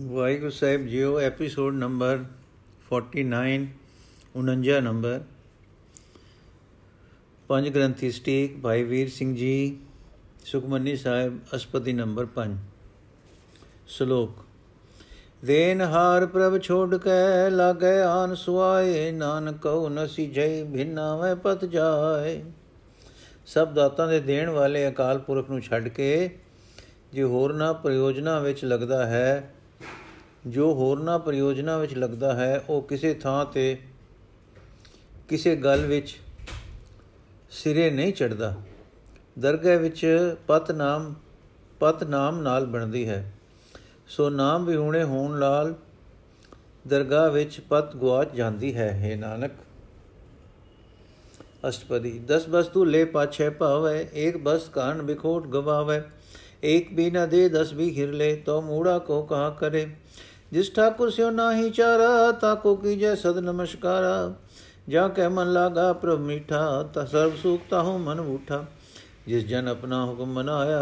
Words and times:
ਵਾਹਿਗੁਰੂ 0.00 0.50
ਸਾਹਿਬ 0.50 0.86
ਜੀਓ 0.86 1.18
episode 1.20 1.74
number 1.74 2.18
49 2.90 3.66
49 4.36 4.78
number 4.80 5.20
ਪੰਜ 7.48 7.68
ਗ੍ਰੰਥੀ 7.68 8.10
ਸਟੀਕ, 8.10 8.56
ਭਾਈ 8.60 8.84
ਵੀਰ 8.84 9.08
ਸਿੰਘ 9.08 9.34
ਜੀ, 9.36 9.76
ਸੁਖਮਨੀ 10.44 10.96
ਸਾਹਿਬ, 10.96 11.38
ਅਸਪਤੀ 11.54 11.92
ਨੰਬਰ 11.92 12.28
5 12.36 12.56
ਸ਼ਲੋਕ, 13.88 14.44
ਦੇਨ 15.44 15.80
ਹਾਰ 15.82 16.26
ਪ੍ਰਭ 16.26 16.58
ਛੋੜ 16.62 16.96
ਕੇ 16.96 17.50
ਲਾਗੇ 17.50 18.00
ਆਨ 18.00 18.34
ਸੁਆਏ, 18.34 19.10
ਨਾਨਕ 19.10 19.62
ਕਉ 19.62 19.88
ਨਸੀ 19.88 20.26
ਜੈ 20.26 20.48
ਭਿੰਨਾ 20.64 21.14
ਵੈ 21.16 21.34
ਪਤ 21.34 21.64
ਜਾਏ। 21.64 22.42
ਸਭ 23.46 23.74
ਦਾਤਾਂ 23.74 24.08
ਦੇ 24.08 24.20
ਦੇਣ 24.20 24.50
ਵਾਲੇ 24.50 24.88
ਅਕਾਲ 24.88 25.18
ਪੁਰਖ 25.18 25.50
ਨੂੰ 25.50 25.60
ਛੱਡ 25.60 25.88
ਕੇ 25.88 26.38
ਜੇ 27.12 27.22
ਹੋਰਨਾ 27.22 27.72
ਪ੍ਰਯੋਜਨਾ 27.72 28.40
ਵਿੱਚ 28.40 28.64
ਲੱਗਦਾ 28.64 29.06
ਹੈ 29.06 29.54
ਜੋ 30.46 30.74
ਹੋਰਨਾਂ 30.74 31.18
ਪ੍ਰਯੋਜਨਾ 31.18 31.78
ਵਿੱਚ 31.78 31.94
ਲੱਗਦਾ 31.94 32.34
ਹੈ, 32.34 32.64
ਉਹ 32.68 32.82
ਕਿਸੇ 32.82 33.14
ਥਾਂ 33.14 33.44
ਤੇ 33.44 33.78
ਕਿਸੇ 35.28 35.56
ਗੱਲ 35.56 35.86
ਵਿੱਚ 35.86 36.16
ਸਿਰੇ 37.50 37.90
ਨਹੀਂ 37.90 38.12
ਚੜਦਾ 38.12 38.54
ਦਰਗਾਹ 39.38 39.78
ਵਿੱਚ 39.78 40.34
ਪਤ 40.46 40.70
ਨਾਮ 40.70 41.14
ਪਤ 41.80 42.04
ਨਾਮ 42.04 42.40
ਨਾਲ 42.42 42.66
ਬਣਦੀ 42.66 43.08
ਹੈ। 43.08 43.32
ਸੋ 44.08 44.30
ਨਾਮ 44.30 44.64
ਵਿਹੂਣੇ 44.64 45.02
ਹੋਣ 45.04 45.38
ਨਾਲ 45.38 45.74
ਦਰਗਾਹ 46.88 47.30
ਵਿੱਚ 47.30 47.60
ਪਤ 47.60 47.96
ਗਵਾਚ 47.96 48.34
ਜਾਂਦੀ 48.34 48.76
ਹੈ। 48.76 48.90
ਹੈ 48.90 49.16
ਨਾਨਕ, 49.16 49.50
ਅਸ਼ਟਪਦੀ 51.68 52.18
10 52.18 52.48
ਵਸਤੂ 52.48 52.84
ਲੈ 52.84 53.04
ਪਾਛੇ 53.04 53.50
ਭਾਵੇ 53.50 54.08
ਇੱਕ 54.12 54.36
ਬਸ 54.36 54.68
ਕਾਨ 54.68 55.02
ਬਿਖੋਟ 55.02 55.46
ਗਵਾਵੇ। 55.46 56.02
ਇੱਕ 56.62 56.92
ਵੀ 56.92 57.10
ਨਾ 57.10 57.26
ਦੇ 57.26 57.48
10 57.48 57.72
ਵੀ 57.72 57.98
ਹਿਰਲੇ 57.98 58.36
ਤੋ 58.36 58.60
ਮੂੜਾ 58.62 58.98
ਕੋ 58.98 59.22
ਕਹਾ 59.22 59.50
ਕਰੇ। 59.50 59.86
ਜਿਸ 60.52 60.72
ਠਾਕੁਰ 60.74 61.10
ਸਿਓ 61.10 61.30
ਨਾਹੀ 61.30 61.70
ਚਾਰਾ 61.70 62.30
ਤਾਕੋ 62.32 62.74
ਕੀਜੈ 62.74 63.14
ਸਦ 63.14 63.38
ਨਮਸਕਾਰਾ। 63.38 64.32
ਜਾ 64.88 65.06
ਕਹਿ 65.08 65.28
ਮਨ 65.28 65.52
ਲਾਗਾ, 65.52 65.92
ਪ੍ਰਭ 65.92 66.18
ਮਿਠਾ, 66.18 66.82
ਤਾ 66.94 67.04
ਸਰਬ 67.04 67.36
ਸੁਖ 67.36 67.60
ਤਾਹੂ 67.70 67.98
ਮਨ 67.98 68.20
ਉਠਾ 68.20 68.64
ਜਿਸ 69.26 69.44
ਜਨ 69.46 69.68
ਆਪਣਾ 69.68 70.04
ਹੁਕਮ 70.06 70.32
ਮਨਾਇਆ, 70.32 70.80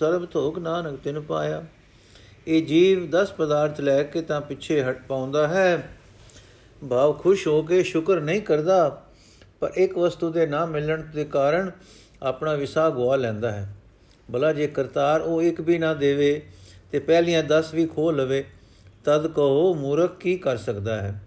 ਸਰਬ 0.00 0.26
ਥੋਕ 0.26 0.58
ਨਾਨਕ 0.58 0.98
ਤਿਨ 1.04 1.20
ਪਾਇਆ। 1.20 1.62
ਇਹ 2.46 2.66
ਜੀਵ 2.66 3.06
10 3.10 3.32
ਪਦਾਰਥ 3.32 3.80
ਲੈ 3.80 4.02
ਕੇ 4.02 4.22
ਤਾਂ 4.22 4.40
ਪਿੱਛੇ 4.40 4.82
ਹਟ 4.82 5.02
ਪਾਉਂਦਾ 5.08 5.46
ਹੈ। 5.48 5.96
ਭਾਵ 6.82 7.12
ਖੁਸ਼ 7.12 7.46
ਹੋ 7.48 7.62
ਕੇ 7.62 7.82
ਸ਼ੁਕਰ 7.82 8.20
ਨਹੀਂ 8.20 8.42
ਕਰਦਾ, 8.42 9.02
ਪਰ 9.60 9.72
ਇੱਕ 9.76 9.98
ਵਸਤੂ 9.98 10.30
ਦੇ 10.30 10.46
ਨਾ 10.46 10.64
ਮਿਲਣ 10.66 11.02
ਦੇ 11.14 11.24
ਕਾਰਨ 11.24 11.70
ਆਪਣਾ 12.22 12.54
ਵਿਸਾ 12.54 12.88
ਗਵਾ 12.90 13.16
ਲੈਂਦਾ 13.16 13.50
ਹੈ। 13.52 13.68
ਭਲਾ 14.32 14.52
ਜੇ 14.52 14.66
ਕਰਤਾਰ 14.66 15.20
ਉਹ 15.20 15.42
ਇੱਕ 15.42 15.60
ਵੀ 15.60 15.78
ਨਾ 15.78 15.94
ਦੇਵੇ, 15.94 16.40
ਤੇ 16.92 16.98
ਪਹਿਲੀਆਂ 16.98 17.42
10 17.42 17.74
ਵੀ 17.74 17.86
ਖੋ 17.86 18.10
ਲਵੇ 18.10 18.44
ਤਦ 19.04 19.26
ਕਹੋ 19.26 19.74
ਮੂਰਖ 19.74 20.18
ਕੀ 20.18 20.36
ਕਰ 20.36 20.56
ਸਕਦਾ 20.56 21.00
ਹੈ? 21.00 21.22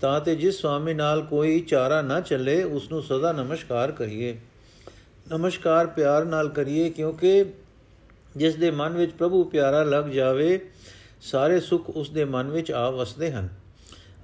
ਤਾਂ 0.00 0.20
ਤੇ 0.20 0.36
ਜਿਸ 0.36 0.60
ਸਵਾਮੀ 0.60 0.94
ਨਾਲ 0.94 1.22
ਕੋਈ 1.22 1.60
ਚਾਰਾ 1.60 2.02
ਨਾ 2.02 2.20
ਚੱਲੇ 2.20 2.62
ਉਸ 2.62 2.90
ਨੂੰ 2.90 3.02
ਸਦਾ 3.02 3.32
ਨਮਸਕਾਰ 3.32 3.92
ਕਰੀਏ। 3.92 4.40
ਨਮਸਕਾਰ 5.30 5.86
ਪਿਆਰ 5.86 6.24
ਨਾਲ 6.24 6.48
ਕਰੀਏ, 6.48 6.90
ਕਿਉਂਕਿ 6.90 7.44
ਜਿਸ 8.36 8.54
ਦੇ 8.54 8.70
ਮਨ 8.70 8.92
ਵਿੱਚ 8.92 9.12
ਪ੍ਰਭੂ 9.12 9.44
ਪਿਆਰਾ 9.44 9.82
ਲੱਗ 9.82 10.04
ਜਾਵੇ, 10.04 10.70
ਸਾਰੇ 11.20 11.60
ਸੁੱਖ 11.60 11.90
ਉਸ 11.90 12.10
ਦੇ 12.10 12.24
ਮਨ 12.24 12.48
ਵਿੱਚ 12.48 12.72
ਆ 12.72 12.90
ਵਸਦੇ 12.90 13.32
ਹਨ। 13.32 13.48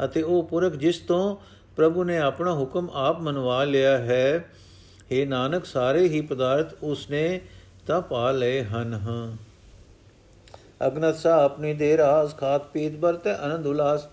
ਅਤੇ 0.04 0.22
ਉਹ 0.22 0.42
ਪੁਰਖ 0.42 0.72
ਜਿਸ 0.72 0.98
ਤੋਂ 0.98 1.36
ਪ੍ਰਭੂ 1.76 2.04
ਨੇ 2.04 2.18
ਆਪਣਾ 2.18 2.54
ਹੁਕਮ 2.54 2.90
ਆਪ 2.92 3.20
ਮਨਵਾ 3.20 3.64
ਲਿਆ 3.64 3.98
ਹੈ 3.98 4.50
हे 5.12 5.28
ਨਾਨਕ, 5.28 5.64
ਸਾਰੇ 5.64 6.08
ਹੀ 6.08 6.20
ਪਦਾਰਥ 6.20 6.74
ਉਸ 6.82 7.10
ਨੇ 7.10 7.40
ਤਾਂ 7.86 8.00
ਪਾ 8.00 8.32
ਲਏ 8.32 8.64
ਹਨ, 8.64 8.94
ਹਾਂ। 8.94 9.45
ਅਗਨਤ 10.87 11.15
ਸਾ 11.15 11.35
ਆਪਣੀ 11.43 11.73
ਦੇ 11.73 11.95
ਰਾਸ 11.97 12.35
ਖਾਤ 12.37 12.65
ਪੀਤ 12.73 12.95
ਬਰਤੇ 12.95 13.31
ਆਨੰਦ 13.31 13.67
ਉਲਾਸ 13.67 14.07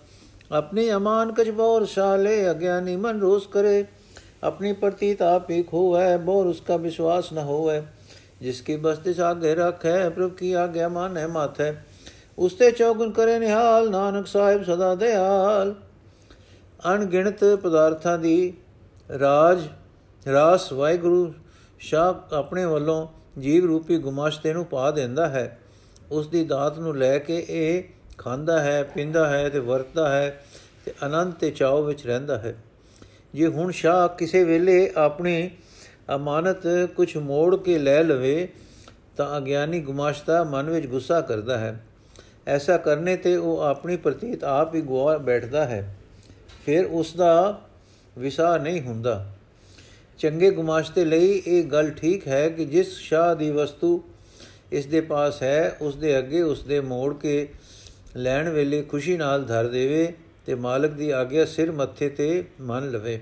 अपनी 0.51 0.89
अमान 0.89 1.31
कछ 1.31 1.49
बोर 1.51 1.85
शाले 1.87 2.35
अज्ञानी 2.47 2.97
मन 2.97 3.19
रोष 3.21 3.47
करे 3.47 3.83
अपनी 4.43 4.73
प्रतीत 4.75 5.23
आप 5.23 5.47
ही 5.51 5.63
खो 5.63 5.83
है 5.95 6.17
बोर 6.25 6.47
उसका 6.47 6.75
विश्वास 6.77 7.29
न 7.33 7.45
हो 7.45 7.59
है 7.69 7.81
जिसकी 8.43 8.77
बस्ती 8.77 9.15
आगे 9.23 9.53
रख 9.55 9.85
है 9.87 10.09
प्रभु 10.11 10.29
की 10.39 10.53
आज्ञा 10.55 10.89
मान 10.89 11.17
है 11.17 11.27
मात 11.31 11.61
है 11.61 11.69
उसते 12.39 12.71
चौगुन 12.73 13.13
करे 13.13 13.39
निहाल 13.39 13.91
ਨਾਨਕ 13.91 14.27
ਸਾਹਿਬ 14.27 14.63
ਸਦਾ 14.65 14.95
ਦਿਆਲ 14.95 15.75
ਅਣਗਿਣਤ 16.89 17.45
ਪਦਾਰਥਾਂ 17.63 18.19
ਦੀ 18.19 18.53
ਰਾਜ 19.11 19.63
ਰਾਸ 20.27 20.73
ਵਾਹਿਗੁਰੂ 20.73 21.33
ਸ਼ਾਹ 21.81 22.35
ਆਪਣੇ 22.35 22.65
ਵੱਲੋਂ 22.65 23.07
ਜੀਵ 23.39 23.67
ਰੂਪੀ 23.67 23.99
ਗੁਮਾਸ਼ਤੇ 23.99 24.53
ਨੂੰ 24.53 24.65
ਪਾ 24.65 24.91
ਦਿੰਦਾ 24.91 25.29
ਹੈ 25.29 25.47
ਉਸ 26.14 26.28
ਦੀ 26.28 26.44
ਦਾਤ 26.44 26.80
ਨੂੰ 26.80 26.98
ਲੈ 26.98 27.20
ਕੇ 27.20 27.46
ਇਹ 27.50 27.84
ਖਾਂਦਾ 28.18 28.62
ਹੈ, 28.62 28.84
ਪੀਂਦਾ 28.84 29.30
ਹੈ 29.30 29.50
ਤੇ 29.50 29.60
ਵਰਤਦਾ 29.60 30.16
ਹੈ 30.16 30.46
ਤੇ 30.86 30.94
ਆਨੰਦ 31.04 31.34
ਤੇ 31.34 31.52
ਚਾਉ 31.52 31.84
ਵਿੱਚ 31.84 32.08
ਰਹਿੰਦਾ 32.08 32.38
ਹੈ। 32.38 32.56
ਜੇ 33.34 33.48
ਹੁਣ 33.48 33.72
ਸ਼ਾਹ 33.72 34.08
ਕਿਸੇ 34.10 34.44
ਵੇਲੇ 34.44 34.92
ਆਪਣੀ 34.96 35.50
ਅਮਾਨਤ 36.16 36.68
ਕੁਝ 36.96 37.18
ਮੋੜ 37.18 37.56
ਕੇ 37.56 37.78
ਲੈ 37.78 38.04
ਲਵੇ 38.04 38.50
ਤਾਂ 39.18 39.38
ਅਗਿਆਨੀ 39.38 39.80
ਗੁਮਾਸ਼ਤਾ 39.80 40.44
ਮਨ 40.44 40.70
ਵਿੱਚ 40.70 40.88
ਗੁੱਸਾ 40.88 41.22
ਕਰਦਾ 41.22 41.58
ਹੈ। 41.58 41.84
ਐਸਾ 42.48 42.78
ਕਰਨੇ 42.78 43.16
ਤੇ 43.16 43.36
ਉਹ 43.36 43.60
ਆਪਣੀ 43.60 43.98
ਪ੍ਰਤੀਤ 43.98 44.44
ਆਪ 44.44 44.76
ਹੀ 44.76 44.82
ਗਵਾ 44.82 45.18
ਬੈਠਦਾ 45.18 45.66
ਹੈ। 45.66 45.96
ਫਿਰ 46.66 46.86
ਉਸ 46.86 47.16
ਦਾ 47.16 47.62
ਵਿਸਾ 48.18 48.58
ਨਹੀਂ 48.58 48.82
ਹੁੰਦਾ। 48.82 49.32
ਚੰਗੇ 50.18 50.52
ਗੁਮਾਸ਼ਤੇ 50.52 51.06
ਲਈ 51.06 51.42
ਇਹ 51.48 51.64
ਗੱਲ 51.64 51.90
ਠੀਕ 51.90 52.28
ਹੈ 52.28 52.50
ਕਿ 52.50 52.66
ਜਿਸ 52.66 52.98
ਸ਼ਾਹ 52.98 53.36
ਦੀ 53.36 53.52
ਵਸਤੂ 53.52 54.04
ਇਸ 54.74 54.86
ਦੇ 54.86 55.02
ਪਾਸ 55.02 55.44
ਹੈ, 55.44 55.78
ਉਸ 55.82 55.96
ਦੇ 55.96 56.18
ਅੱਗੇ 56.18 56.42
ਉਸ 56.42 56.64
ਦੇ 56.64 56.80
ਮੋੜ 56.80 57.14
ਕੇ 57.16 57.50
ਲੈਣ 58.16 58.50
ਵੇਲੇ 58.50 58.82
ਖੁਸ਼ੀ 58.82 59.18
ਨਾਲ 59.18 59.44
ਧਰ 59.44 59.68
ਦੇਵੇ 59.68 60.14
ਤੇ 60.46 60.56
ਮਾਲਕ 60.56 60.92
ਦੀ 60.92 61.10
ਆਗਿਆ 61.10 61.46
ਸਿਰ 61.46 61.72
ਮੱਥੇ 61.72 62.10
ਤੇ 62.10 62.44
ਮੰਨ 62.62 62.92
ਲਵੇ। 62.92 63.22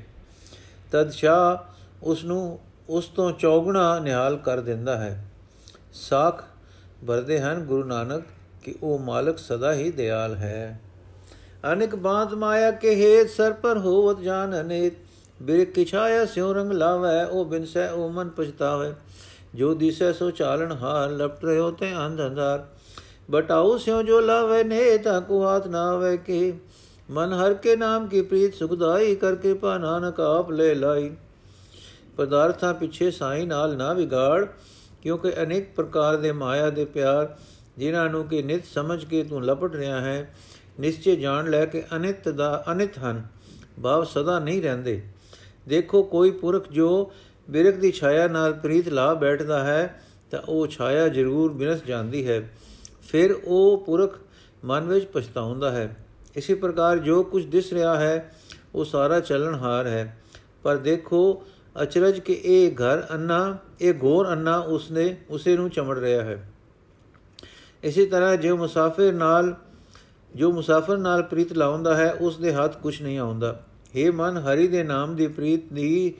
ਤਦ 0.91 1.09
ਸ਼ਾਹ 1.09 1.57
ਉਸ 2.03 2.23
ਨੂੰ 2.23 2.59
ਉਸ 2.89 3.05
ਤੋਂ 3.05 3.31
ਚੌਗਣਾ 3.31 3.99
ਨਿਹਾਲ 3.99 4.37
ਕਰ 4.37 4.59
ਦਿੰਦਾ 4.59 4.97
ਹੈ। 4.97 5.25
ਸਾਖ 5.93 6.43
ਵਰਦੇ 7.03 7.39
ਹਨ 7.39 7.59
ਗੁਰੂ 7.59 7.83
ਨਾਨਕ 7.83 8.23
ਕਿ 8.63 8.75
ਉਹ 8.83 8.99
ਮਾਲਕ 8.99 9.37
ਸਦਾ 9.37 9.73
ਹੀ 9.73 9.91
ਦਿਆਲ 9.91 10.35
ਹੈ। 10.35 10.79
ਅਨੇਕ 11.73 11.95
ਬਾਤ 11.95 12.33
ਮਾਇਆ 12.33 12.71
ਕੇ 12.71 12.95
ਹੇਤ 12.95 13.29
ਸਰ 13.29 13.53
ਪਰ 13.53 13.77
ਹੋਵਤ 13.77 14.21
ਜਾਨ 14.21 14.61
ਅਨੇਤ। 14.61 14.93
ਬਿਰਕ 15.41 15.71
ਕੀ 15.71 15.85
ਛਾਇਆ 15.85 16.25
ਸਿਉ 16.25 16.53
ਰੰਗ 16.53 16.71
ਲਾਵੈ, 16.71 17.25
ਉਹ 17.25 17.45
ਬਿਨਸੈ 17.45 17.89
ਉਹ 17.89 18.09
ਮਨ 18.09 18.29
ਪਛਤਾਵੇ। 18.29 18.93
ਜੋ 19.55 19.73
ਦਿਸੈ 19.73 20.11
ਸੋ 20.11 20.31
ਚਾਲਣ 20.31 20.71
ਹਾਰ, 20.71 21.09
ਲਪਟ 21.09 21.45
ਰਿਓ 21.45 21.71
ਤੇ 21.71 21.97
ਅੰਧ 21.97 22.21
ਅੰਧਾਰ। 22.21 22.67
ਬਟਾਉ 23.31 23.77
ਸਿਉ 23.77 24.01
ਜੋ 24.01 24.19
ਲਾਵੇ 24.19 24.63
ਨੇ 24.63 24.97
ਤਾਂ 24.97 25.21
ਕੋ 25.21 25.43
ਹਾਥ 25.43 25.67
ਨਾ 25.67 25.89
ਆਵੇ 25.89 26.17
ਕਿ। 26.17 26.53
ਮਨ 27.09 27.33
ਹਰ 27.33 27.53
ਕੇ 27.53 27.75
ਨਾਮ 27.75 28.07
ਕੀ 28.07 28.21
ਪ੍ਰੀਤ 28.21 28.53
ਸੁਖਦਾਈ 28.53 29.15
ਕਰਕੇ 29.15 29.53
ਪਾ 29.53 29.77
ਨਾਨਕ 29.77 30.19
ਆਪ 30.19 30.51
ਲੈ 30.51 30.75
ਲਾਈ। 30.75 31.11
ਪਦਾਰਥਾਂ 32.17 32.73
ਪਿੱਛੇ 32.73 33.11
ਸਾਈ 33.11 33.45
ਨਾਲ 33.45 33.77
ਨਾ 33.77 33.93
ਵਿਗਾੜ, 33.93 34.45
ਕਿਉਂਕਿ 35.01 35.33
ਅਨੇਕ 35.43 35.75
ਪ੍ਰਕਾਰ 35.75 36.17
ਦੇ 36.17 36.31
ਮਾਇਆ 36.31 36.69
ਦੇ 36.69 36.85
ਪਿਆਰ, 36.85 37.35
ਜਿਨ੍ਹਾਂ 37.77 38.09
ਨੂੰ 38.09 38.27
ਕਿ 38.27 38.41
ਨਿਤ 38.41 38.65
ਸਮਝ 38.65 39.05
ਕੇ 39.05 39.23
ਤੂੰ 39.23 39.45
ਲਪਟ 39.45 39.75
ਰਿਹਾ 39.75 40.01
ਹੈ, 40.01 40.33
ਨਿਸ਼ਚੈ 40.79 41.15
ਜਾਣ 41.15 41.49
ਲੈ 41.49 41.65
ਕੇ 41.65 41.83
ਅਨਿਤ 41.95 42.29
ਦਾ 42.29 42.63
ਅਨਿਤ 42.71 42.97
ਹਨ। 42.97 43.23
ਭਾਵ 43.83 44.03
ਸਦਾ 44.03 44.39
ਨਹੀਂ 44.39 44.61
ਰਹਿੰਦੇ। 44.61 45.03
ਦੇਖੋ 45.67 46.03
ਕੋਈ 46.03 46.31
ਪੁਰਖ 46.31 46.69
ਜੋ 46.71 47.11
ਬਿਰਖ 47.49 47.75
ਦੀ 47.75 47.91
ਛਾਇਆ 47.91 48.27
ਨਾਲ 48.27 48.53
ਪ੍ਰੀਤ 48.53 48.89
ਲਾ 48.89 49.13
ਬੈਠਦਾ 49.13 49.63
ਹੈ, 49.63 50.01
ਤਾਂ 50.31 50.41
ਉਹ 50.49 50.67
ਛਾਇਆ 50.67 51.07
ਜ਼ਰੂਰ 51.07 51.53
ਬਿਨਸ 51.53 51.83
ਜਾਂਦੀ 51.83 52.27
ਹੈ। 52.27 52.49
ਫਿਰ 53.01 53.35
ਉਹ 53.45 53.83
ਪੁਰਖ 53.85 54.19
ਮਨ 54.65 54.83
ਵਿੱਚ 54.83 55.05
ਪਛਤਾਉਂਦਾ 55.05 55.71
ਹੈ। 55.71 55.97
ਇਸੇ 56.35 56.53
ਪ੍ਰਕਾਰ 56.53 56.97
ਜੋ 56.97 57.23
ਕੁਝ 57.23 57.45
ਦਿਸ 57.45 57.73
ਰਿਹਾ 57.73 57.99
ਹੈ, 57.99 58.35
ਉਹ 58.75 58.85
ਸਾਰਾ 58.85 59.19
ਚੱਲਣਹਾਰ 59.19 59.87
ਹੈ। 59.87 60.21
ਪਰ 60.63 60.77
ਦੇਖੋ, 60.77 61.43
ਅਚਰਜ 61.81 62.19
ਕਿ 62.19 62.41
ਇਹ 62.43 62.75
ਘਰ 62.75 63.03
ਅੰਨਾ, 63.13 63.57
ਇਹ 63.81 63.93
ਘੋਰ 64.03 64.27
ਅੰਨਾ 64.27 64.57
ਉਸਨੇ, 64.57 65.17
ਉਸੇ 65.29 65.57
ਨੂੰ 65.57 65.69
ਚਮੜ 65.69 65.99
ਰਿਹਾ 65.99 66.23
ਹੈ। 66.23 66.51
ਇਸੇ 67.83 68.05
ਤਰ੍ਹਾਂ 68.05 68.37
ਜੋ 68.37 68.57
ਮੁਸਾਫਿਰ 68.57 69.13
ਨਾਲ, 69.13 69.55
ਜੋ 70.35 70.51
ਮੁਸਾਫਰ 70.51 70.97
ਨਾਲ 70.97 71.23
ਪ੍ਰੀਤ 71.23 71.53
ਲਾਉਂਦਾ 71.53 71.95
ਹੈ 71.95 72.13
ਉਸ 72.13 72.37
ਦੇ 72.37 72.53
ਹੱਥ 72.53 72.77
ਕੁਝ 72.77 73.01
ਨਹੀਂ 73.01 73.19
ਆਉਂਦਾ। 73.19 73.65
हे 73.85 74.13
ਮਨ, 74.13 74.37
ਹਰੀ 74.37 74.67
ਦੇ 74.67 74.83
ਨਾਮ 74.83 75.15
ਦੀ 75.15 75.27
ਪ੍ਰੀਤ 75.27 75.73
ਦੀ 75.73 76.13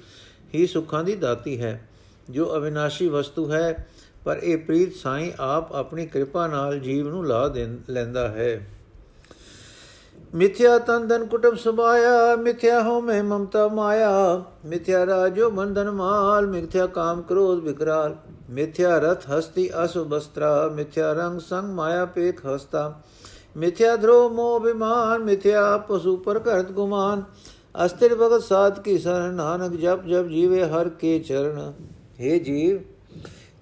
ਹੀ 0.56 0.68
ਸੁੱਖਾਂ 0.68 1.04
ਦੀ 1.04 1.16
ਦਾਤੀ 1.16 1.62
ਹੈ, 1.62 1.90
ਜੋ 2.30 2.56
ਅਵਿਨਾਸ਼ੀ 2.56 3.08
ਵਸਤੂ 3.08 3.52
ਹੈ, 3.52 3.88
ਪਰ 4.26 4.38
ਇਹ 4.38 4.58
ਪ੍ਰੀਤ 4.58 4.96
ਸਾਈਂ 4.96 5.32
ਆਪ 5.40 5.74
ਆਪਣੀ 5.74 6.06
ਕਿਰਪਾ 6.06 6.48
ਨਾਲ 6.48 6.80
ਜੀਵ 6.80 7.10
ਨੂੰ 7.10 7.28
ਲਾ 7.28 7.54
ਲੈਂਦਾ 7.90 8.28
ਹੈ। 8.28 8.68
ਮਿਥਿਆ 10.36 10.78
ਤੰਦਨ 10.80 11.26
ਕੁਟਬ 11.26 11.56
ਸੁਭਾਇਆ, 11.56 12.36
ਮਿਥਿਆ 12.36 12.82
ਹੋ 12.82 13.02
ਮੈਂ 13.02 13.24
ਮਮਤਾ 13.24 13.68
ਮਾਇਆ, 13.68 14.44
ਮਿਥਿਆ 14.66 15.06
ਰਾਜੋ 15.06 15.50
ਬੰਧਨ 15.50 15.92
ਮਾਲ, 15.92 16.48
ਮਿਥਿਆ 16.48 16.88
ਕਾਮ 16.88 17.22
ਕ੍ਰੋਧ 17.22 17.60
ਵਿਕਰਾਲ 17.60 18.16
ਮਿਥਿਆ 18.50 18.98
ਰਥ 18.98 19.30
ਹਸਤੀ 19.30 19.70
ਅਸੁ 19.86 20.04
ਬਸਤਰਾ, 20.04 20.68
ਮਿਥਿਆ 20.68 21.14
ਰੰਗ 21.14 21.40
ਸੰਗ 21.40 21.74
ਮਾਇਆ 21.74 22.06
ਪੇਖ 22.06 22.46
ਹਸਤਾ, 22.46 23.02
ਮਿਥਿਆ 23.58 23.96
ਧਰੋ 23.96 24.30
ਮੋਹ 24.30 24.60
ਬਿਮਾਨ 24.60 25.24
ਮਿਥਿਆ 25.24 25.78
ਪਸ਼ੂ 25.78 26.18
ਪਰ 26.18 26.40
ਕਰਤ 26.40 26.72
ਗੁਮਾਨ 26.72 27.24
ਅਸਤਿਰ 27.76 28.16
ਭਗਤ 28.16 28.44
ਸਾਧ 28.44 28.80
ਕੀ 28.80 28.98
ਸਰਨ 28.98 29.34
ਨਾਨਕ 29.34 29.72
ਜਪ 29.72 30.06
ਜਪ 30.06 30.28
ਜੀਵੇ 30.28 30.64
ਹਰ 30.64 30.90
ਕੇ 30.90 31.20
ਚਰਨ। 31.20 31.74
हे 32.20 32.40
ਜੀਵ, 32.44 32.80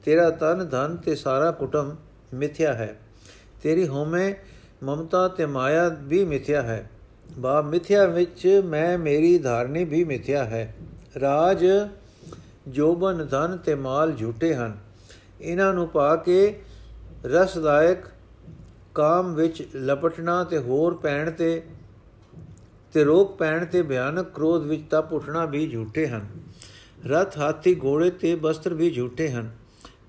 ਤੇਰਾ 0.06 0.30
ਤਨ 0.30 0.68
ਧਨ 0.70 0.98
ਤੇ 0.98 1.16
ਸਾਰਾ 1.16 1.52
ਕੁਟਮ 1.52 1.96
ਮਿਥਿਆ 2.34 2.74
ਹੈ। 2.74 3.00
ਤੇਰੀ 3.64 3.88
ਹੋਮੇ 3.88 4.36
ਮਮਤਾ 4.84 5.28
ਤੇ 5.28 5.46
ਮਾਇਆ 5.46 5.90
ਵੀ 5.90 6.26
ਮਿਥਿਆ 6.26 6.62
ਹੈ। 6.62 6.90
ਬਾ 7.38 7.62
ਮਿਥਿਆ 7.62 8.06
ਵਿੱਚ 8.06 8.62
ਮੈਂ 8.66 8.98
ਮੇਰੀ 8.98 9.38
ਧਾਰਨੀ 9.38 9.84
ਵੀ 9.84 10.04
ਮਿਥਿਆ 10.04 10.44
ਹੈ। 10.44 10.76
ਰਾਜ, 11.22 11.66
ਜੋਬਨ 12.68 13.28
ਧਨ 13.32 13.58
ਤੇ 13.58 13.76
ਮਾਲ 13.76 14.12
ਝੂਠੇ 14.12 14.54
ਹਨ। 14.56 14.78
ਇਹਨਾਂ 15.42 15.74
ਨੂੰ 15.74 15.88
ਪਾ 15.88 16.16
ਕੇ 16.16 16.60
ਰਸਦਾਇਕ 17.26 17.98
ਕਾਮ 18.96 19.34
ਵਿੱਚ 19.34 19.68
ਲਪਟਣਾ 19.76 20.44
ਤੇ 20.44 20.58
ਹੋਰ 20.58 20.94
ਪੈਣ 20.94 21.32
ਤੇ 21.32 21.64
ਤੇ 22.94 23.04
ਰੋਕ 23.04 23.38
ਪੈਣ 23.38 23.66
ਤੇ 23.66 23.82
ਭਿਆਨਕ 23.84 24.32
ਕ੍ਰੋਧ 24.34 24.64
ਵਿੱਚ 24.64 24.84
ਤਪ 24.90 25.14
ਉਠਣਾ 25.14 25.46
ਵੀ 25.46 25.68
ਝੂਠੇ 25.68 26.08
ਹਨ। 26.08 26.28
ਰਥ 27.06 27.38
ਹਾਥੀ 27.38 27.80
ਘੋੜੇ 27.84 28.10
ਤੇ 28.10 28.36
ਬਸਤਰ 28.36 28.74
ਵੀ 28.74 28.92
ਝੂਠੇ 28.92 29.30
ਹਨ। 29.30 29.52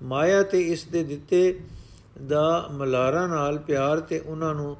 ਮਾਇਆ 0.03 0.43
ਤੇ 0.43 0.61
ਇਸ 0.61 0.83
ਦੇ 0.83 1.03
ਦਿੱਤੇ 1.03 1.59
ਦਾ 2.27 2.67
ਮਲਾਰਾ 2.71 3.27
ਨਾਲ 3.27 3.57
ਪਿਆਰ 3.57 3.99
ਤੇ 3.99 4.19
ਉਹਨਾਂ 4.19 4.55
ਨੂੰ 4.55 4.77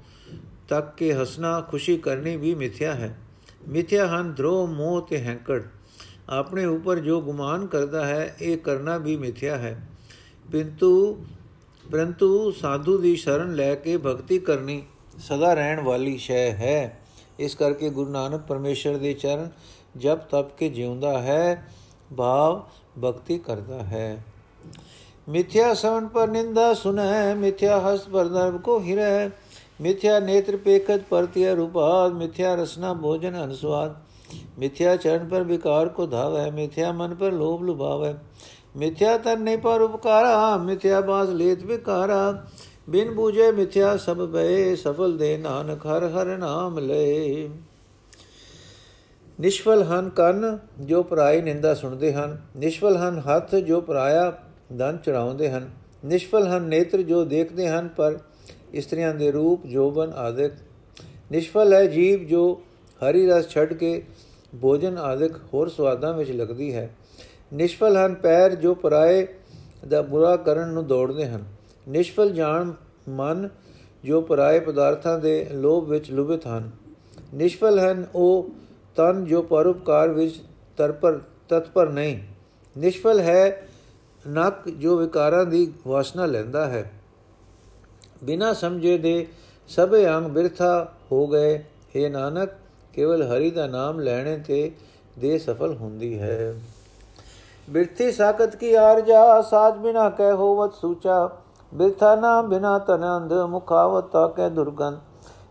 ਤੱਕ 0.70 0.96
ਕੇ 0.96 1.14
ਹਸਣਾ, 1.14 1.62
ਖੁਸ਼ੀ 1.62 1.98
ਕਰਨੀ 1.98 2.38
ਵੀ 2.38 2.56
ਮਿਥਿਆ 2.56 2.94
ਹੈ। 2.94 3.18
ਮਿਥਿਆ 3.68 4.08
ਹਨ 4.08 4.34
ਧਰੋ 4.34 4.68
ਮੋਹ 4.68 5.02
ਤੇ 5.02 5.18
ਹੈਂਕੜ। 5.18 5.62
ਆਪਣੇ 6.30 6.66
ਉੱਪਰ 6.66 7.00
ਜੋ 7.00 7.22
ਗੁਮਾਨ 7.22 7.66
ਕਰਦਾ 7.66 8.06
ਹੈ, 8.06 8.36
ਇਹ 8.42 8.58
ਕਰਨਾ 8.58 8.98
ਵੀ 8.98 9.18
ਮਿਥਿਆ 9.18 9.58
ਹੈ। 9.58 9.90
ਪਿੰਤੂ, 10.52 11.26
ਪਰੰਤੂ 11.92 12.52
ਸਾਧੂ 12.52 12.98
ਦੀ 12.98 13.16
ਸ਼ਰਨ 13.16 13.56
ਲੈ 13.56 13.76
ਕੇ 13.76 13.98
ਭਗਤੀ 13.98 14.40
ਕਰਨੀ 14.40 14.84
ਸਦਾ 15.18 15.54
ਰਹਿਣ 15.54 15.80
ਵਾਲੀ 15.80 16.18
ਸ਼ੈ 16.18 16.52
ਹੈ। 16.52 17.01
ਇਸ 17.42 17.56
ਕਰਕੇ 17.56 17.90
ਗੁਰੂ 17.90 18.12
ਨਾਨਕ 18.12 18.42
ਪਰਮੇਸ਼ਰ 18.42 18.98
ਦੇ 18.98 19.14
ਚਰਨ 19.14 19.50
ਜਪ 19.98 20.20
ਤਪ 20.30 20.58
ਕੇ 20.58 20.70
ਜਿਉਂਦਾ 20.70 21.18
ਹੈ, 21.22 21.68
ਭਾਵ 22.18 22.62
ਭਗਤੀ 23.02 23.38
ਕਰਦਾ 23.38 23.82
ਹੈ। 23.84 24.24
ਮਿਥਿਆ 25.30 25.74
ਸਵਨ 25.74 26.08
ਪਰ 26.08 26.28
ਨਿੰਦਾ 26.28 26.74
ਸੁਨੈ 26.74 27.34
ਮਿਥਿਆ 27.36 27.80
ਹਸਤ 27.80 28.10
ਪਰ 28.10 28.26
ਨਰਭ 28.26 28.62
ਕੋ 28.62 28.80
ਹਿਰੈ, 28.80 29.30
ਮਿਥਿਆ 29.82 30.20
ਨੇਤਰ 30.20 30.58
ਪੇਖਤ 30.58 31.02
ਪਰਤਿਯ 31.10 31.54
ਰੂਪਾਦ, 31.56 32.14
ਮਿਥਿਆ 32.14 32.56
ਰਸਨਾ 32.56 32.94
ਭੋਜਨ 32.94 33.44
ਅਨਸਵਾਦ 33.44 33.96
ਮਿਥਿਆ 34.60 34.96
ਚਰਨ 34.96 35.28
ਪਰ 35.28 35.44
ਵਿਕਾਰ 35.44 35.90
ਕੋ 35.90 36.06
ਧਾਵੈ, 36.06 36.50
ਮਿਥਿਆ 36.52 36.92
ਮਨ 36.92 37.16
ਪਰ 37.16 37.32
ਲੋਭ 37.32 37.64
ਲੁਭਾਵੈ। 37.64 38.14
ਮਿਥਿਆ 38.78 39.18
ਤਨ 39.18 39.42
ਨਹੀਂ 39.42 39.58
ਪਰ 39.58 39.82
ਉਪਕਾਰਾ, 39.82 40.58
ਮਿਥਿਆ 40.58 41.02
ਬਾਸ 41.02 41.30
ਲੇਤ 41.30 41.64
ਵਿਕਾਰਾ 41.64 42.46
ਬਿਨ 42.90 43.12
ਬੂਝੇ 43.12 43.52
ਮਿਥਿਆ 43.52 43.98
ਸਭ 43.98 44.18
ਬਏ, 44.18 44.76
ਸਫਲ 44.76 45.18
ਦੇ 45.18 45.38
ਨਾਨਕ 45.38 45.86
ਹਰ 45.86 46.08
ਹਰ 46.08 46.38
ਨਾਮ 46.38 46.80
ਲਏ। 46.80 47.50
ਨਿਸ਼ਫਲ 49.40 49.84
ਹਨ 49.84 50.10
ਕੰਨ, 50.10 50.58
ਜੋ 50.80 51.04
ਪਰਾਈ 51.04 51.42
ਨਿੰਦਾ 51.42 51.74
ਸੁਣਦੇ 51.74 52.14
ਹਨ। 52.14 52.42
ਨਿਸ਼ਫਲ 52.58 52.98
ਹਨ 52.98 53.20
ਹੱਥ, 53.20 53.56
ਜੋ 53.56 53.82
ਪਰਾਇਆ 53.82 54.44
ਦਨ 54.74 54.98
ਚੜਾਉਂਦੇ 54.98 55.50
ਹਨ। 55.50 55.70
ਨਿਸ਼ਫਲ 56.06 56.48
ਹਨ 56.48 56.62
ਨੇਤਰ, 56.62 57.02
ਜੋ 57.02 57.26
ਦੇਖਦੇ 57.26 57.70
ਹਨ, 57.70 57.88
ਪਰ 57.88 58.20
ਇਸਤਰੀਆਂ 58.74 59.16
ਦੇ 59.16 59.32
ਰੂਪ 59.32 59.66
ਜੋਬਨ 59.66 60.14
ਆਦਿਕ। 60.16 60.54
ਨਿਸ਼ਫਲ 61.32 61.74
ਹੈ 61.74 61.86
ਜੀਵ, 61.86 62.24
ਜੋ 62.24 62.62
ਹਰੀ 63.00 63.28
ਰਸ 63.28 63.50
ਛੱਡ 63.50 63.74
ਕੇ 63.74 64.04
ਭੋਜਨ 64.62 64.98
ਆਦਿਕ 64.98 65.32
ਹੋਰ 65.54 65.70
ਸਵਾਦਾਂ 65.70 66.14
ਵਿੱਚ 66.14 66.32
ਲੱਗਦੀ 66.32 66.74
ਹੈ। 66.74 66.96
ਨਿਸ਼ਫਲ 67.54 67.98
ਹਨ 67.98 68.14
ਪੈਰ, 68.14 68.56
ਜੋ 68.56 68.74
ਪਰਾਏ 68.74 69.28
ਦਾ 69.88 70.02
ਬੁਰਾ 70.02 70.36
ਕਰਨ 70.36 70.68
ਨੂੰ 70.68 70.88
ਦੌੜਦੇ 70.88 71.28
ਹਨ। 71.28 71.61
ਨਿਸ਼ਫਲ 71.88 72.32
ਜਾਣ 72.32 72.72
ਮਨ 73.10 73.50
ਜੋ 74.04 74.22
ਪਰਾਏ 74.22 74.60
ਪਦਾਰਥਾਂ 74.60 75.20
ਦੇ 75.20 75.48
ਲੋਭ 75.52 75.88
ਵਿੱਚ 75.88 76.12
ਲੁਭਿਤ 76.12 76.48
ਹਨ। 76.48 76.72
ਨਿਸ਼ਫਲ 77.34 77.80
ਹਨ 77.80 78.06
ਉਹ 78.16 78.50
ਤਨ 78.96 79.26
ਜੋ 79.26 79.42
ਪਰਉਪਕਾਰ 79.42 80.10
ਵਿੱਚ 80.10 80.42
ਤਰਪਰ, 80.78 81.20
ਤਤਪਰ 81.50 81.90
ਨਹੀਂ। 81.90 82.20
ਨਿਸ਼ਫਲ 82.78 83.20
ਹੈ 83.20 83.68
ਨੱਕ 84.28 84.70
ਜੋ 84.70 84.98
ਵਿਕਾਰਾਂ 84.98 85.46
ਦੀ 85.46 85.74
ਵਾਸਨਾ 85.88 86.26
ਲੈਂਦਾ 86.26 86.68
ਹੈ। 86.68 86.92
ਬਿਨਾ 88.24 88.54
ਸਮਝੇ 88.54 88.98
ਦੇ 88.98 89.28
ਸਭੇ 89.68 90.08
ਅੰਗ 90.08 90.26
ਬਿਰਥਾ 90.26 90.92
ਹੋ 91.12 91.28
ਗਏ। 91.28 91.58
हे 91.58 92.12
ਨਾਨਕ, 92.12 92.50
ਕੇਵਲ 92.94 93.24
ਹਰੀ 93.24 93.52
ਦਾ 93.52 93.68
ਨਾਮ 93.68 94.00
ਲੈਣੇ 94.00 94.38
ਤੇ 94.38 94.72
ਦੇ 95.20 95.38
ਸਫਲ 95.38 95.76
ਹੁੰਦੀ 95.76 96.20
ਹੈ। 96.20 96.56
ਬਿਰਥੀ 97.70 98.12
ਸਾਖਤ 98.12 98.56
ਕੀ 98.56 98.74
ਆਰਜਾ 98.74 99.42
ਸਾਜ 99.42 99.78
ਬਿਨਾ 99.78 100.10
ਕਹਿ 100.10 100.32
ਹੋਵਤ 100.32 100.74
ਸੂਚਾ। 100.74 101.38
ਬਿਰਥਾ 101.74 102.16
ਨਾਮ 102.16 102.48
ਬਿਨਾ 102.50 102.78
ਤਨੰਦ 102.80 103.34
ਮੁਖਾਵਤ 103.50 104.18
ਕਹਿ 104.36 104.50
ਦੁਰਗੰਧ। 104.50 104.98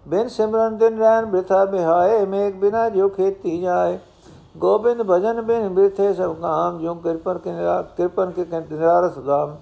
ਬਿਨ 0.09 0.29
ਸਿਮਰਨ 0.29 0.77
ਦਿਨ 0.77 0.99
ਰਹਿਣ 0.99 1.27
ਬਿਰਥਾ 1.27 1.65
ਬਿਹਾਏ, 1.65 2.25
ਮੇਘ 2.27 2.53
ਬਿਨਾ 2.53 2.89
ਜੋ 2.89 3.09
ਖੇਤੀ 3.09 3.61
ਜਾਏ। 3.61 3.99
ਗੋਬਿੰਦ 4.59 5.03
ਭਜਨ 5.03 5.41
ਬਿਨ 5.43 5.69
ਬਿਰਥੇ 5.69 6.13
ਸਭ 6.15 6.35
ਕਾਮ 6.35 6.79
ਜੋ 6.79 6.95
ਕਿਰਪਨ 6.95 7.39
ਕੇ 7.39 7.51
ਕਿਰਪਨ 7.97 8.31
ਕੇ 8.31 8.45
ਨਿਰਾਰਸ 8.51 9.19
ਦਾਮ 9.19 9.57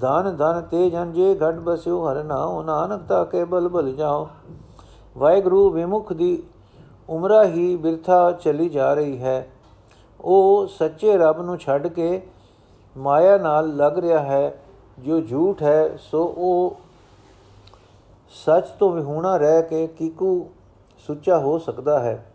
ਧਨ 0.00 0.36
ਧਨ 0.36 0.60
ਤੇ 0.60 0.88
ਜਨ 0.90 1.12
ਜੇ 1.12 1.34
ਘਟ 1.34 1.54
ਬਸਿਓ, 1.54 2.06
ਹਰ 2.08 2.22
ਨਾਉ 2.24 2.62
ਨਾਨਕ 2.62 3.00
ਤਾ 3.08 3.24
ਕੇ 3.24 3.44
ਬਲ 3.44 3.68
ਬਲ 3.68 3.92
ਜਾਓ। 3.92 4.28
ਵਾਹਿਗੁਰੂ 5.16 5.70
ਵਿਮੁਖ 5.70 6.12
ਦੀ 6.12 6.42
ਉਮਰਾ 7.08 7.44
ਹੀ 7.44 7.76
ਬਿਰਥਾ 7.76 8.30
ਚਲੀ 8.32 8.68
ਜਾ 8.68 8.92
ਰਹੀ 8.94 9.18
ਹੈ। 9.22 9.46
ਉਹ 10.20 10.66
ਸੱਚੇ 10.78 11.16
ਰੱਬ 11.18 11.40
ਨੂੰ 11.42 11.58
ਛੱਡ 11.58 11.86
ਕੇ 11.86 12.22
ਮਾਇਆ 12.96 13.38
ਨਾਲ 13.38 13.76
ਲੱਗ 13.76 13.98
ਰਿਹਾ 13.98 14.18
ਹੈ। 14.18 14.61
ਜੋ 14.98 15.20
ਝੂਠ 15.20 15.62
ਹੈ, 15.62 15.96
ਸੋ 15.96 16.24
ਉਹ 16.24 16.76
ਸੱਚ 18.28 18.68
ਤੋਂ 18.68 18.92
ਵਿਹੂਣਾ 18.92 19.36
ਰਹਿ 19.36 19.62
ਕੇ 19.62 19.86
ਕੀਕੂ 19.86 20.50
ਸੁੱਚਾ 20.98 21.38
ਹੋ 21.38 21.58
ਸਕਦਾ 21.58 21.98
ਹੈ। 21.98 22.32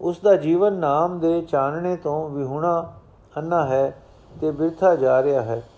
ਉਸ 0.00 0.20
ਦਾ 0.20 0.36
ਜੀਵਨ 0.36 0.72
ਨਾਮ 0.72 1.18
ਦੇ 1.18 1.42
ਚਾਨਣੇ 1.42 1.96
ਤੋਂ 1.96 2.28
ਵਿਹੂਣਾ 2.28 2.92
ਅੰਨਾ 3.36 3.66
ਹੈ 3.66 4.02
ਤੇ 4.40 4.50
ਬਿਰਥਾ 4.50 4.94
ਜਾ 4.94 5.22
ਰਿਹਾ 5.22 5.42
ਹੈ। 5.42 5.68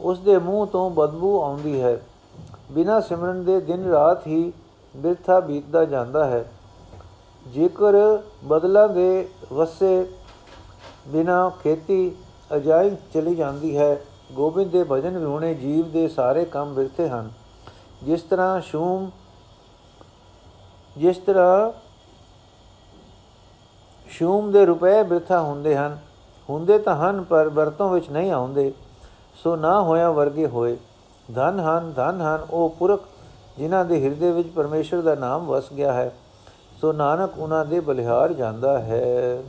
ਉਸ 0.00 0.18
ਦੇ 0.18 0.38
ਮੂੰਹ 0.38 0.66
ਤੋਂ 0.66 0.90
ਬਦਬੂ 0.90 1.42
ਆਉਂਦੀ 1.42 1.80
ਹੈ। 1.80 2.00
ਬਿਨਾ 2.72 3.00
ਸਿਮਰਨ 3.00 3.44
ਦੇ 3.44 3.60
ਦਿਨ 3.60 3.84
ਰਾਤ 3.84 4.26
ਹੀ 4.26 4.52
ਬਿਰਥਾ 4.96 5.40
ਬੀਤਦਾ 5.40 5.84
ਜਾਂਦਾ 5.84 6.24
ਹੈ। 6.24 6.52
ਜੇਕਰ 7.46 8.22
ਬਦਲਾਂ 8.44 8.88
ਦੇ 8.88 9.28
ਵਸੇ 9.52 10.10
ਬਿਨਾ 11.08 11.52
ਖੇਤੀ 11.62 12.16
ਅਜਾਈ 12.56 12.96
ਚਲੀ 13.14 13.34
ਜਾਂਦੀ 13.34 13.76
ਹੈ 13.76 14.00
ਗੋਬਿੰਦ 14.32 14.70
ਦੇ 14.70 14.84
ਭਜਨ 14.84 15.18
ਵਿਹੂਣੇ 15.18 15.54
ਜੀਵ 15.54 15.90
ਦੇ 15.90 16.08
ਸਾਰੇ 16.08 16.44
ਕੰਮ 16.44 16.74
ਬਿਰਥੇ 16.74 17.08
ਹਨ। 17.08 17.30
ਜਿਸ 18.02 18.22
ਤਰ੍ਹਾਂ 18.22 18.60
ਸ਼ੂਮ 18.60 19.10
ਜਿਸ 20.96 21.18
ਤਰ੍ਹਾਂ 21.18 21.72
ਸ਼ੂਮ 24.08 24.52
ਦੇ 24.52 24.66
ਰੁਪਏ 24.66 25.02
ਬਿਰਥਾ 25.02 25.40
ਹੁੰਦੇ 25.40 25.76
ਹਨ, 25.76 25.98
ਹੁੰਦੇ 26.50 26.78
ਤਾਂ 26.78 26.96
ਹਨ, 26.96 27.22
ਪਰ 27.22 27.48
ਵਰਤੋਂ 27.48 27.90
ਵਿੱਚ 27.90 28.10
ਨਹੀਂ 28.10 28.32
ਆਉਂਦੇ। 28.32 28.72
ਸੋ 29.34 29.56
ਨਾ 29.56 29.82
ਹੋਇਆ 29.82 30.10
ਵਰਗੇ 30.10 30.46
ਹੋਏ। 30.46 30.76
ਧਨ 31.34 31.60
ਹਨ 31.60 31.92
ਧਨ 31.92 32.20
ਹਨ, 32.20 32.46
ਉਹ 32.50 32.70
ਪੁਰਖ, 32.78 33.04
ਜਿਨ੍ਹਾਂ 33.58 33.84
ਦੇ 33.84 34.04
ਹਿਰਦੇ 34.04 34.32
ਵਿੱਚ 34.32 34.48
ਪਰਮੇਸ਼ਰ 34.48 35.02
ਦਾ 35.02 35.14
ਨਾਮ 35.14 35.46
ਵਸ 35.46 35.72
ਗਿਆ 35.72 35.92
ਹੈ। 35.92 36.12
ਸੋ 36.80 36.92
ਨਾਨਕ 36.92 37.38
ਉਹਨਾਂ 37.38 37.64
ਦੇ 37.64 37.80
ਬਲਿਹਾਰ 37.80 38.32
ਜਾਂਦਾ 38.32 38.78
ਹੈ। 38.78 39.42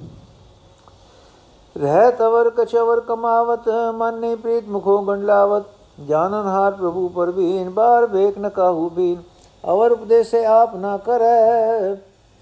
ਰਹਿ 1.77 2.12
ਤਵਰ 2.12 2.50
ਕਛਵਰ 2.50 3.00
ਕਮਾਵਤ, 3.00 3.67
ਮਨ 3.96 4.19
ਨੇ 4.19 4.36
ਪ੍ਰੀਤ 4.36 4.67
ਮੁਖੋ 4.67 4.98
ਗੰਡਲਾਵਤ 5.01 5.63
ਜਾਨਨ 6.07 6.48
ਹਾਰ 6.48 6.72
ਪ੍ਰਭੂ 6.72 7.07
ਪਰਬੀਨ 7.10 7.69
ਬਾਰ 7.69 8.05
ਵੇਖ 8.05 8.38
ਨ 8.39 8.50
ਕਾਹੂ 8.50 8.89
ਬੀਨ। 8.89 9.22
ਅਵਰ 9.63 9.91
ਉਪਦੇਸੇ 9.91 10.43
ਆਪ 10.46 10.75
ਨਾ 10.75 10.98
ਕਰੈ, 10.98 11.96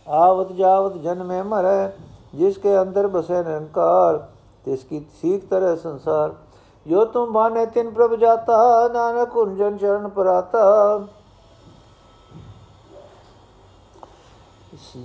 ਆਵਤ 0.08 0.52
ਜਾਵਤ 0.52 0.98
ਜਨਮੇ 0.98 1.42
ਮਰੈ। 1.42 1.92
ਜਿਸ 2.36 2.58
ਕੇ 2.58 2.80
ਅੰਦਰ 2.82 3.08
ਬਸੇ 3.08 3.44
ਨਿਰੰਕਾਰ, 3.44 4.18
ਤਿਸ 4.66 4.84
ਕੀ 4.84 5.06
ਸੀਖ 5.22 5.46
ਤਰੈ 5.50 5.76
ਸੰਸਾਰ। 5.76 6.34
ਜੋ 6.86 7.06
ਤੁਮ 7.06 7.32
ਬਾਨੇ, 7.34 7.66
ਤਿਨ 7.66 7.90
ਪ੍ਰਭ 7.90 8.16
ਜਾਤਾ, 8.16 8.88
ਨਾਨਕ 8.94 9.30
ਕੁੰਜਨ 9.30 9.78
ਚਰਨ 9.78 10.08
ਪਰਾਤਾ। 10.08 11.02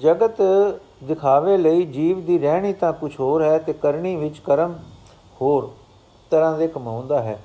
ਜਗਤ 0.01 0.41
ਦਿਖਾਵੇ 1.05 1.57
ਲਈ 1.57 1.83
ਜੀਵ 1.83 2.21
ਦੀ 2.21 2.39
ਰਹਿਣੀ 2.39 2.73
ਤਾਂ 2.73 2.93
ਕੁਝ 2.93 3.21
ਹੋਰ 3.21 3.43
ਹੈ 3.43 3.59
ਤੇ 3.59 3.73
ਕਰਨੀ 3.73 4.17
ਵਿੱਚ 4.17 4.39
ਕਰਮ 4.39 4.75
ਹੋਰ 5.41 5.71
ਤਰ੍ਹਾਂ 6.31 6.59
ਦੇ 6.59 6.69
ਕਮਾਉਂਦਾ 6.69 7.23
ਹੈ। 7.23 7.43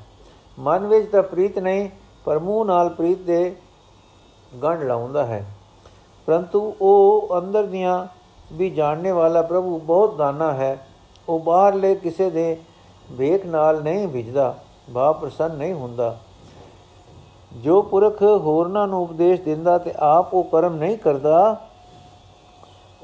ਮਨ 0.59 0.87
ਵਿੱਚ 0.87 1.11
ਤਾਂ 1.11 1.23
ਪ੍ਰੀਤ 1.23 1.59
ਨਹੀਂ, 1.59 1.89
ਪਰ 2.25 2.39
ਮੂੰਹ 2.39 2.65
ਨਾਲ 2.65 2.89
ਪ੍ਰੀਤ 2.89 3.19
ਦੇ 3.19 3.55
ਗੰਢ 4.63 4.83
ਲਾਉਂਦਾ 4.83 5.25
ਹੈ। 5.25 5.55
ਪਰੰਤੂ 6.25 6.75
ਉਹ 6.81 7.29
ਅੰਦਰ 7.37 7.63
ਦੀਆਂ 7.63 8.07
ਵੀ 8.53 8.69
ਜਾਣਨੇ 8.69 9.11
ਵਾਲਾ 9.11 9.41
ਪ੍ਰਭੂ 9.41 9.79
ਬਹੁਤ 9.79 10.15
ਦਾਨਾ 10.15 10.53
ਹੈ। 10.53 10.87
ਉਹ 11.29 11.39
ਬਾਹਰਲੇ 11.39 11.95
ਕਿਸੇ 11.95 12.29
ਦੇ 12.29 12.57
ਵੇਖ 13.11 13.45
ਨਾਲ 13.45 13.83
ਨਹੀਂ 13.83 14.07
ਵਿਜਦਾ 14.07 14.57
ਬਾ 14.89 15.11
ਪ੍ਰਸੰਨ 15.11 15.55
ਨਹੀਂ 15.55 15.73
ਹੁੰਦਾ। 15.73 16.19
ਜੋ 17.53 17.81
ਪੁਰਖ 17.81 18.21
ਹੋਰਨਾਂ 18.21 18.87
ਨੂੰ 18.87 19.01
ਉਪਦੇਸ਼ 19.01 19.41
ਦਿੰਦਾ 19.41 19.77
ਤੇ 19.77 19.93
ਆਪ 19.99 20.33
ਉਹ 20.33 20.43
ਕਰਮ 20.43 20.75
ਨਹੀਂ 20.75 20.97
ਕਰਦਾ 20.97 21.67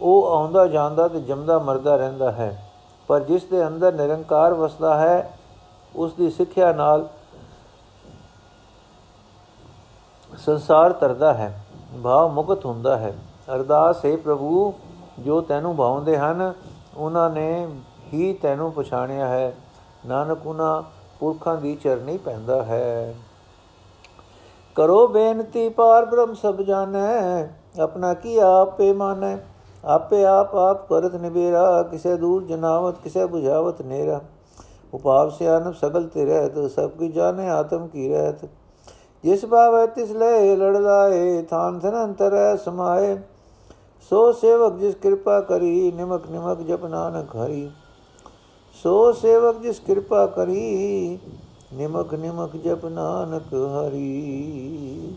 ਉਹ 0.01 0.31
ਆਉਂਦਾ 0.31 0.67
ਜਾਂਦਾ 0.67 1.07
ਤੇ 1.07 1.21
ਜੰਮਦਾ 1.21 1.59
ਮਰਦਾ 1.59 1.95
ਰਹਿੰਦਾ 1.95 2.31
ਹੈ। 2.31 2.71
ਪਰ 3.07 3.19
ਜਿਸ 3.19 3.43
ਦੇ 3.43 3.67
ਅੰਦਰ 3.67 3.93
ਨਿਰੰਕਾਰ 3.93 4.53
ਵਸਦਾ 4.53 4.97
ਹੈ, 4.97 5.37
ਉਸ 5.95 6.13
ਦੀ 6.13 6.29
ਸਿੱਖਿਆ 6.29 6.73
ਨਾਲ 6.73 7.09
ਸੰਸਾਰ 10.37 10.93
ਤਰਦਾ 10.93 11.33
ਹੈ, 11.33 11.63
ਭਾਵ 12.03 12.31
ਮੁਕਤ 12.31 12.65
ਹੁੰਦਾ 12.65 12.97
ਹੈ। 12.97 13.13
ਅਰਦਾਸ, 13.55 14.05
ਹੈ 14.05 14.17
ਪ੍ਰਭੂ, 14.17 14.73
ਜੋ 15.19 15.41
ਤੈਨੂੰ 15.41 15.75
ਭਾਉਂਦੇ 15.75 16.17
ਹਨ, 16.17 16.53
ਉਹਨਾਂ 16.97 17.29
ਨੇ 17.29 17.67
ਹੀ 18.13 18.33
ਤੈਨੂੰ 18.33 18.71
ਪਛਾਣਿਆ 18.71 19.27
ਹੈ। 19.27 19.55
ਨਾਨਕ 20.05 20.47
ਉਹਨਾਂ 20.47 20.81
ਪੁਰਖਾਂ 21.19 21.57
ਦੀ 21.57 21.75
ਚਰਨੀ 21.75 22.17
ਪੈਂਦਾ 22.17 22.63
ਹੈ। 22.63 23.15
ਕਰੋ 24.75 25.07
ਬੇਨਤੀ, 25.07 25.69
ਪਾਰ 25.69 26.05
ਬ੍ਰਹਮ 26.05 26.33
ਸਭ 26.33 26.55
ਜਾਣੈ, 26.55 27.47
ਆਪਣਾ 27.79 28.13
ਕੀ 28.13 28.37
ਆਪੇ 28.37 28.93
ਮਾਨੈ? 28.93 29.37
ਆਪੇ 29.83 30.23
ਆਪ 30.25 30.55
ਆਪ 30.55 30.87
ਕਰਤ 30.87 31.15
ਨਿਬੇਰਾ 31.15 31.81
ਕਿਸੇ 31.83 32.15
ਦੂਰ 32.17 32.43
ਜਨਾਵਤ 32.43 32.97
ਕਿਸੇ 33.03 33.23
부ਝਾਵਤ 33.23 33.81
ਨੇਰਾ 33.81 34.19
ਉਪਾਵ 34.93 35.29
ਸਿਆਨਪ 35.29 35.75
ਸਗਲ 35.75 36.07
ਤੇ 36.07 36.25
ਰਹਿਤ 36.25 36.57
ਸਭ 36.71 36.89
ਕੀ 36.99 37.07
ਜਾਣੇ 37.07 37.49
ਆਤਮ 37.49 37.87
ਕੀ 37.87 38.07
ਰਹਿਤ 38.09 38.45
ਜਿਸ 39.23 39.45
ਭਾਵੈ 39.45 39.85
ਤਿਸ 39.85 40.11
ਲੈ 40.11 40.55
ਲੜ 40.55 40.75
ਲਾਏ 40.77 41.41
ਥਾਨ 41.41 41.79
ਥਨ 41.79 41.95
ਅੰਤਰੈ 41.95 42.55
ਸਮਾਏ 42.55 43.17
ਸੋ 44.11 44.31
ਸੇਵਕ 44.31 44.77
ਜਿਸ 44.77 44.95
ਕਿਰਪਾ 44.95 45.39
ਕਰੀ 45.39 45.91
ਨਿਮਕ 45.91 46.29
ਨਿਮਕ 46.31 46.61
ਜਪ 46.61 46.85
ਨਾਨਕ 46.85 47.35
ਹਰੀ 47.35 47.69
ਸੋ 48.75 49.11
ਸੇਵਕ 49.11 49.61
ਜਿਸ 49.61 49.79
ਕਿਰਪਾ 49.79 50.25
ਕਰੀ 50.27 51.19
ਨਿਮਕ 51.73 52.13
ਨਿਮਕ 52.13 52.55
ਜਪ 52.57 52.85
ਨਾਨਕ 52.85 53.53
ਹਰੀ 53.53 55.13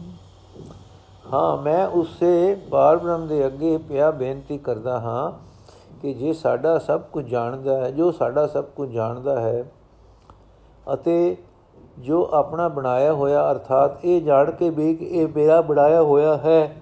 ਹਾਂ, 1.32 1.56
ਮੈਂ 1.56 1.86
ਉਸੇ 1.86 2.54
ਬਾਰ 2.68 2.96
ਬ੍ਰਹਮ 2.96 3.26
ਦੇ 3.26 3.46
ਅੱਗੇ 3.46 3.76
ਪਿਆ 3.78 4.10
ਬੇਨਤੀ 4.10 4.58
ਕਰਦਾ 4.58 4.98
ਹਾਂ 5.00 5.32
ਕਿ 6.00 6.14
ਜੇ 6.14 6.32
ਸਾਡਾ 6.32 6.78
ਸਭ 6.78 7.00
ਕੁਝ 7.02 7.24
ਜਾਣਦਾ 7.24 7.76
ਹੈ, 7.76 7.90
ਜੋ 7.90 8.10
ਸਾਡਾ 8.12 8.46
ਸਭ 8.46 8.64
ਕੁਝ 8.64 8.90
ਜਾਣਦਾ 8.90 9.40
ਹੈ 9.40 9.64
ਅਤੇ 10.94 11.36
ਜੋ 11.98 12.28
ਆਪਣਾ 12.32 12.68
ਬਣਾਇਆ 12.68 13.12
ਹੋਇਆ 13.12 13.50
ਅਰਥਾਤ 13.50 14.04
ਇਹ 14.04 14.22
ਜਾਣ 14.22 14.50
ਕੇ 14.50 14.70
ਵੀ 14.70 14.94
ਕਿ 14.94 15.04
ਇਹ 15.04 15.28
ਮੇਰਾ 15.36 15.60
ਬਣਾਇਆ 15.60 16.02
ਹੋਇਆ 16.02 16.36
ਹੈ, 16.36 16.76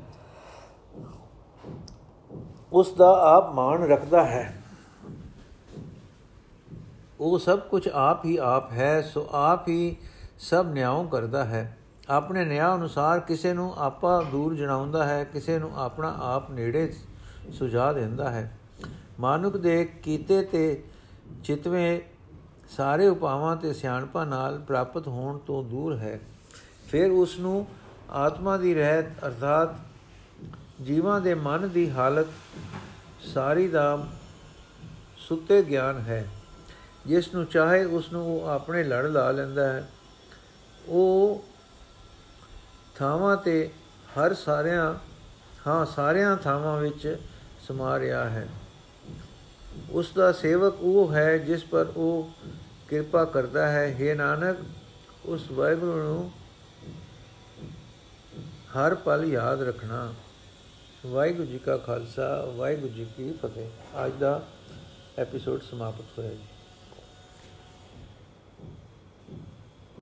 ਉਸ 2.73 2.93
ਦਾ 2.93 3.11
ਆਪ 3.37 3.53
ਮਾਣ 3.55 3.87
ਰੱਖਦਾ 3.89 4.25
ਹੈ। 4.25 4.63
ਉਹ 7.21 7.39
ਸਭ 7.39 7.59
ਕੁਝ 7.61 7.89
ਆਪ 7.89 8.25
ਹੀ 8.25 8.37
ਆਪ 8.37 8.73
ਹੈ, 8.73 9.03
ਸੋ 9.03 9.27
ਆਪ 9.33 9.69
ਹੀ 9.69 9.97
ਸਭ 10.39 10.67
ਨਿਆਂ 10.69 11.05
ਕਰਦਾ 11.05 11.45
ਹੈ। 11.45 11.79
ਆਪਣੇ 12.09 12.45
ਨਿਆਂ 12.45 12.77
ਅਨੁਸਾਰ 12.77 13.21
ਕਿਸੇ 13.21 13.53
ਨੂੰ 13.53 13.75
ਆਪਾ 13.77 14.23
ਦੂਰ 14.31 14.55
ਜਣਾਉਂਦਾ 14.55 15.07
ਹੈ, 15.07 15.25
ਕਿਸੇ 15.25 15.59
ਨੂੰ 15.59 15.81
ਆਪਣਾ 15.81 16.19
ਆਪ 16.21 16.51
ਨੇੜੇ 16.51 16.95
ਸੁਝਾ 17.53 17.93
ਦਿੰਦਾ 17.93 18.31
ਹੈ। 18.31 18.59
ਮਾਨੁਕ 19.21 19.57
ਦੇ 19.57 19.85
ਕੀਤੇ 19.85 20.43
ਤੇ 20.43 20.85
ਚਿਤਵੇਂ 21.45 22.01
ਸਾਰੇ 22.69 23.09
ਉਪਾਵਾਂ 23.09 23.57
ਤੇ 23.57 23.73
ਸਿਆਣਪਾ 23.73 24.25
ਨਾਲ 24.25 24.59
ਪ੍ਰਾਪਤ 24.59 25.09
ਹੋਣ 25.09 25.39
ਤੋਂ 25.39 25.65
ਦੂਰ 25.65 25.97
ਹੈ। 25.97 26.21
ਫਿਰ 26.89 27.11
ਉਸ 27.11 27.39
ਨੂੰ 27.39 27.67
ਆਤਮਾ 28.11 28.57
ਦੀ 28.57 28.75
ਰਹਿਤ 28.75 29.07
ਅਰਥਾਤ 29.27 29.69
ਜੀਵਾਂ 30.83 31.21
ਦੇ 31.21 31.35
ਮਨ 31.35 31.69
ਦੀ 31.69 31.91
ਹਾਲਤ 31.91 32.27
ਸਾਰੀ 33.35 33.69
ਦਾ 33.69 34.07
ਸੁੱਤੇ 35.17 35.63
ਗਿਆਨ 35.63 35.99
ਹੈ। 35.99 36.29
ਜਿਸ 37.07 37.35
ਨੂੰ 37.35 37.47
ਚਾਹੇ 37.47 37.85
ਉਸ 37.85 38.13
ਨੂੰ 38.13 38.27
ਉਹ 38.27 38.49
ਆਪਣੇ 38.49 38.85
ਲੜ 38.85 39.07
ਲਾ 39.07 39.31
ਲੈਂਦਾ 39.31 39.73
ਹੈ। 39.73 39.89
ਉਹ 40.89 41.45
ਥਾਵਾਂ 43.03 43.37
ਤੇ 43.37 43.71
ਹਰ 44.09 44.35
ਸਾਰਿਆਂ, 44.35 44.95
ਹਾਂ, 45.67 45.87
ਸਾਰਿਆਂ 45.87 46.37
ਥਾਵਾਂ 46.37 46.79
ਵਿੱਚ 46.79 47.17
ਸਮਾ 47.69 47.99
ਰਿਹਾ 47.99 48.31
ਹੈ। 48.31 48.49
ਉਸ 49.91 50.13
ਦਾ 50.15 50.33
ਸੇਵਕ 50.33 50.75
ਉਹ 50.81 51.13
ਹੈ 51.13 51.39
ਜਿਸ 51.39 51.65
ਪਰ 51.65 51.87
ਉਹ 51.97 52.31
ਕਿਰਪਾ 52.89 53.25
ਕਰਦਾ 53.25 53.69
ਹੈ। 53.69 53.97
हे 54.01 54.17
ਨਾਨਕ, 54.17 54.57
ਉਸ 55.27 55.51
ਵਾਹਿਗੁਰੂ 55.51 56.03
ਨੂੰ 56.03 56.31
ਹਰ 58.77 58.95
ਪਲ 58.95 59.25
ਯਾਦ 59.25 59.63
ਰੱਖਣਾ। 59.63 60.15
ਵਾਹਿਗੁਰੂ 61.07 61.47
ਜੀ 61.47 61.59
ਕਾ 61.59 61.77
ਖਾਲਸਾ, 61.77 62.45
ਵਾਹਿਗੁਰੂ 62.57 62.93
ਜੀ 62.93 63.07
ਕੀ 63.17 63.33
ਫਤਿਹ। 63.33 63.69
ਅੱਜ 64.07 64.13
ਦਾ 64.13 64.47
ਐਪੀਸੋਡ 65.19 65.63
ਸਮਾਪਤ 65.71 66.19
ਹੋਇਆ 66.19 66.31
ਜੀ। 66.31 66.52